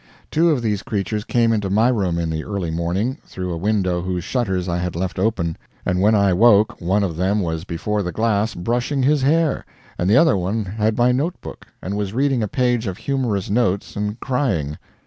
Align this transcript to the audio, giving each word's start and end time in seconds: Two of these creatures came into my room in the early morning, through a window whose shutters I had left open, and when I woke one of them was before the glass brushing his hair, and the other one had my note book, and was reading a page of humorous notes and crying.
Two 0.31 0.49
of 0.49 0.63
these 0.63 0.81
creatures 0.81 1.23
came 1.23 1.53
into 1.53 1.69
my 1.69 1.87
room 1.89 2.17
in 2.17 2.31
the 2.31 2.43
early 2.43 2.71
morning, 2.71 3.19
through 3.23 3.53
a 3.53 3.55
window 3.55 4.01
whose 4.01 4.23
shutters 4.23 4.67
I 4.67 4.79
had 4.79 4.95
left 4.95 5.19
open, 5.19 5.57
and 5.85 6.01
when 6.01 6.15
I 6.15 6.33
woke 6.33 6.81
one 6.81 7.03
of 7.03 7.17
them 7.17 7.39
was 7.39 7.65
before 7.65 8.01
the 8.01 8.11
glass 8.11 8.55
brushing 8.55 9.03
his 9.03 9.21
hair, 9.21 9.63
and 9.99 10.09
the 10.09 10.17
other 10.17 10.35
one 10.35 10.65
had 10.65 10.97
my 10.97 11.11
note 11.11 11.39
book, 11.39 11.67
and 11.83 11.95
was 11.95 12.13
reading 12.15 12.41
a 12.41 12.47
page 12.47 12.87
of 12.87 12.97
humorous 12.97 13.51
notes 13.51 13.95
and 13.95 14.19
crying. 14.19 14.79